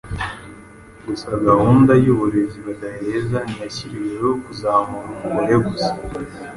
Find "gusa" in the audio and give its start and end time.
1.05-1.29, 5.65-5.91